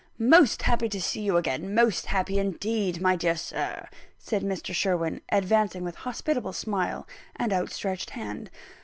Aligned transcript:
"Most 0.17 0.63
happy 0.63 0.89
to 0.89 0.99
see 0.99 1.21
you 1.21 1.37
again 1.37 1.75
most 1.75 2.07
happy 2.07 2.39
indeed, 2.39 3.01
my 3.01 3.15
dear 3.15 3.35
Sir," 3.35 3.87
said 4.17 4.41
Mr. 4.41 4.73
Sherwin, 4.73 5.21
advancing 5.31 5.83
with 5.83 5.93
hospitable 5.93 6.53
smile 6.53 7.07
and 7.35 7.53
outstretched 7.53 8.09
hand. 8.09 8.49